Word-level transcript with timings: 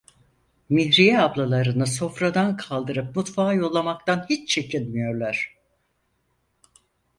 Mihriye 0.69 1.19
ablalarını 1.21 1.87
sofradan 1.87 2.57
kaldırıp 2.57 3.15
mutfağa 3.15 3.53
yollamaktan 3.53 4.25
hiç 4.29 4.49
çekinmiyorlar. 4.49 5.55